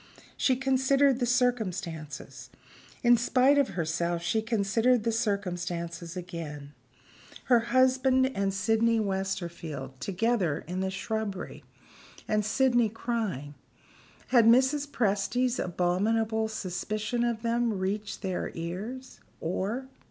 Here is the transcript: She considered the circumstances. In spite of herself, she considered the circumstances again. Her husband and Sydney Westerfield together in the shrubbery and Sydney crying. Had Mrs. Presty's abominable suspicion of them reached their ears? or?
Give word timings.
She 0.35 0.55
considered 0.55 1.19
the 1.19 1.27
circumstances. 1.27 2.49
In 3.03 3.17
spite 3.17 3.59
of 3.59 3.77
herself, 3.77 4.23
she 4.23 4.41
considered 4.41 5.03
the 5.03 5.11
circumstances 5.11 6.17
again. 6.17 6.73
Her 7.43 7.59
husband 7.69 8.31
and 8.35 8.51
Sydney 8.51 8.99
Westerfield 8.99 9.99
together 10.01 10.65
in 10.67 10.79
the 10.79 10.89
shrubbery 10.89 11.63
and 12.27 12.43
Sydney 12.43 12.89
crying. 12.89 13.53
Had 14.29 14.45
Mrs. 14.45 14.87
Presty's 14.89 15.59
abominable 15.59 16.47
suspicion 16.47 17.23
of 17.23 17.43
them 17.43 17.77
reached 17.77 18.23
their 18.23 18.49
ears? 18.55 19.19
or? 19.39 19.87